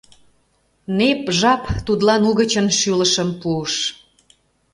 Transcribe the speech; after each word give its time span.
Нэп 0.97 1.21
жап 1.39 1.63
тудлан 1.85 2.21
угычын 2.29 2.67
шӱлышым 2.77 3.29
пуыш. 3.41 3.73